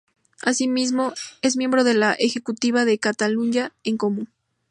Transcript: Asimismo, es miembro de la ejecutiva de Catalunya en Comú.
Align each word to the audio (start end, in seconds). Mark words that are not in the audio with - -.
Asimismo, 0.41 1.13
es 1.43 1.57
miembro 1.57 1.83
de 1.83 1.93
la 1.93 2.13
ejecutiva 2.13 2.85
de 2.85 2.97
Catalunya 2.97 3.71
en 3.83 3.97
Comú. 3.97 4.25